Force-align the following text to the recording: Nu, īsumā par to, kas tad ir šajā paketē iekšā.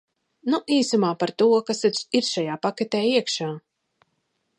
Nu, 0.51 0.59
īsumā 0.75 1.11
par 1.23 1.33
to, 1.41 1.47
kas 1.67 1.83
tad 1.85 1.99
ir 2.21 2.25
šajā 2.31 2.57
paketē 2.65 3.03
iekšā. 3.11 3.51